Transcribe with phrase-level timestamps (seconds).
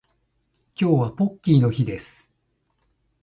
[0.75, 2.33] 今日はポッキーの日です